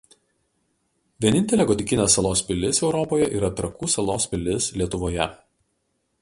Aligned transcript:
Vienintelė 1.25 1.67
gotikinė 1.71 2.07
salos 2.13 2.41
pilis 2.47 2.81
Europoje 2.87 3.27
yra 3.41 3.51
Trakų 3.61 3.91
salos 3.97 4.27
pilis 4.33 4.71
Lietuvoje. 4.83 5.29